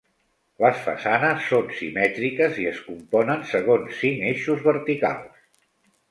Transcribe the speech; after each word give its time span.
Les 0.63 0.77
façanes 0.85 1.41
són 1.49 1.67
simètriques 1.79 2.57
i 2.63 2.65
es 2.71 2.79
componen 2.85 3.43
segons 3.51 3.99
cinc 4.05 4.25
eixos 4.31 4.65
verticals. 4.69 5.37